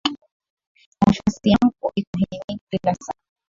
Nafsi 0.99 1.49
yangu 1.49 1.87
ikuhimidi 1.99 2.59
kila 2.69 2.93
saa. 3.03 3.19